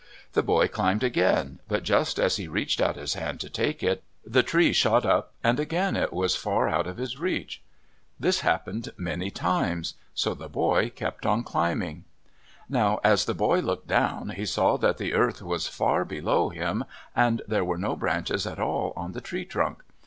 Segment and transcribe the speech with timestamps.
[0.33, 4.03] The boy climbed again, but just as he reached out his hand to take it,
[4.25, 7.61] the tree shot up and again it was far out of his reach.
[8.19, 9.93] This happened many times.
[10.15, 12.05] So the boy kept on climbing.
[12.67, 16.83] Now as the boy looked down, he saw that the earth was far below him,
[17.15, 19.83] and there were no branches at all on the tree trunk.